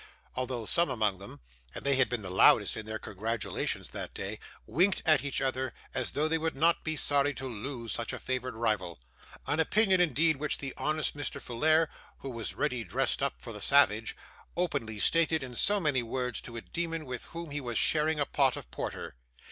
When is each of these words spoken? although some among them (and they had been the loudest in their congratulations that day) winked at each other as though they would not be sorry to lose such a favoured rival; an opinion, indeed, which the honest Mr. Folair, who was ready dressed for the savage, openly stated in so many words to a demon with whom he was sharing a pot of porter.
although 0.33 0.65
some 0.65 0.89
among 0.89 1.19
them 1.19 1.39
(and 1.75 1.85
they 1.85 1.95
had 1.95 2.09
been 2.09 2.23
the 2.23 2.29
loudest 2.31 2.75
in 2.75 2.87
their 2.87 2.97
congratulations 2.97 3.91
that 3.91 4.15
day) 4.15 4.39
winked 4.65 5.03
at 5.05 5.23
each 5.23 5.39
other 5.41 5.75
as 5.93 6.13
though 6.13 6.27
they 6.27 6.39
would 6.39 6.55
not 6.55 6.83
be 6.83 6.95
sorry 6.95 7.35
to 7.35 7.45
lose 7.47 7.91
such 7.91 8.11
a 8.11 8.17
favoured 8.17 8.55
rival; 8.55 8.99
an 9.45 9.59
opinion, 9.59 10.01
indeed, 10.01 10.37
which 10.37 10.57
the 10.57 10.73
honest 10.75 11.15
Mr. 11.15 11.39
Folair, 11.39 11.87
who 12.17 12.31
was 12.31 12.55
ready 12.55 12.83
dressed 12.83 13.21
for 13.37 13.53
the 13.53 13.61
savage, 13.61 14.15
openly 14.57 14.97
stated 14.97 15.43
in 15.43 15.53
so 15.53 15.79
many 15.79 16.01
words 16.01 16.41
to 16.41 16.57
a 16.57 16.61
demon 16.61 17.05
with 17.05 17.25
whom 17.25 17.51
he 17.51 17.61
was 17.61 17.77
sharing 17.77 18.19
a 18.19 18.25
pot 18.25 18.55
of 18.57 18.71
porter. 18.71 19.13